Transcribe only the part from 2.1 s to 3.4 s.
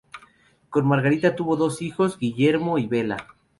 Guillermo y Bela.